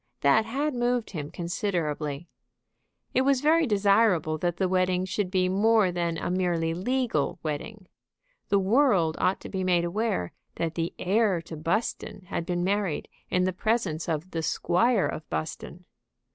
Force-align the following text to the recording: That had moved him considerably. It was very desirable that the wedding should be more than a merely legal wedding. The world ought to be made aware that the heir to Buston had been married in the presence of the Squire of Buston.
That 0.21 0.45
had 0.47 0.73
moved 0.73 1.11
him 1.11 1.29
considerably. 1.29 2.27
It 3.13 3.21
was 3.21 3.41
very 3.41 3.67
desirable 3.67 4.39
that 4.39 4.57
the 4.57 4.67
wedding 4.67 5.05
should 5.05 5.29
be 5.29 5.47
more 5.47 5.91
than 5.91 6.17
a 6.17 6.31
merely 6.31 6.73
legal 6.73 7.37
wedding. 7.43 7.85
The 8.49 8.57
world 8.57 9.15
ought 9.19 9.39
to 9.41 9.47
be 9.49 9.63
made 9.63 9.85
aware 9.85 10.33
that 10.55 10.73
the 10.73 10.95
heir 10.97 11.39
to 11.43 11.55
Buston 11.55 12.21
had 12.29 12.47
been 12.47 12.63
married 12.63 13.09
in 13.29 13.43
the 13.43 13.53
presence 13.53 14.09
of 14.09 14.31
the 14.31 14.41
Squire 14.41 15.05
of 15.05 15.29
Buston. 15.29 15.85